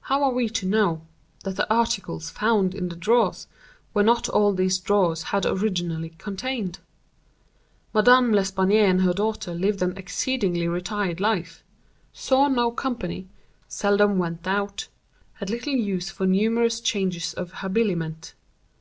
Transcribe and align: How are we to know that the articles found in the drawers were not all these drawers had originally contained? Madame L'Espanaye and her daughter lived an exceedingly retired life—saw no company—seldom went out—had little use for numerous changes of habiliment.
How 0.00 0.24
are 0.24 0.32
we 0.32 0.48
to 0.48 0.66
know 0.66 1.02
that 1.44 1.54
the 1.54 1.72
articles 1.72 2.28
found 2.28 2.74
in 2.74 2.88
the 2.88 2.96
drawers 2.96 3.46
were 3.94 4.02
not 4.02 4.28
all 4.28 4.52
these 4.52 4.80
drawers 4.80 5.22
had 5.30 5.46
originally 5.46 6.08
contained? 6.18 6.80
Madame 7.94 8.32
L'Espanaye 8.32 8.90
and 8.90 9.02
her 9.02 9.12
daughter 9.12 9.54
lived 9.54 9.80
an 9.80 9.96
exceedingly 9.96 10.66
retired 10.66 11.20
life—saw 11.20 12.48
no 12.48 12.72
company—seldom 12.72 14.18
went 14.18 14.44
out—had 14.44 15.50
little 15.50 15.72
use 15.74 16.10
for 16.10 16.26
numerous 16.26 16.80
changes 16.80 17.32
of 17.32 17.52
habiliment. 17.52 18.34